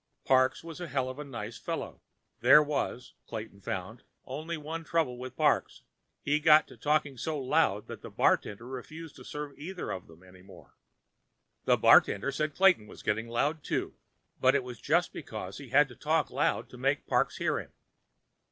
Parks 0.25 0.63
was 0.63 0.81
a 0.81 0.87
hell 0.87 1.09
of 1.09 1.19
a 1.19 1.23
nice 1.23 1.59
fellow. 1.59 2.01
There 2.39 2.63
was, 2.63 3.13
Clayton 3.27 3.61
found, 3.61 4.01
only 4.25 4.57
one 4.57 4.83
trouble 4.83 5.19
with 5.19 5.35
Parks. 5.37 5.83
He 6.23 6.39
got 6.39 6.67
to 6.69 6.75
talking 6.75 7.19
so 7.19 7.39
loud 7.39 7.85
that 7.85 8.01
the 8.01 8.09
bartender 8.09 8.65
refused 8.65 9.15
to 9.17 9.23
serve 9.23 9.53
either 9.59 9.85
one 9.89 9.95
of 9.97 10.07
them 10.07 10.23
any 10.23 10.41
more. 10.41 10.75
The 11.65 11.77
bartender 11.77 12.31
said 12.31 12.55
Clayton 12.55 12.87
was 12.87 13.03
getting 13.03 13.27
loud, 13.27 13.63
too, 13.63 13.93
but 14.39 14.55
it 14.55 14.63
was 14.63 14.81
just 14.81 15.13
because 15.13 15.59
he 15.59 15.69
had 15.69 15.87
to 15.89 15.95
talk 15.95 16.31
loud 16.31 16.67
to 16.71 16.79
make 16.79 17.05
Parks 17.05 17.37
hear 17.37 17.59
him. 17.59 17.71